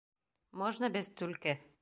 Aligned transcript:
Можно 0.61 0.89
без 0.97 1.13
«түлке»?.. 1.21 1.57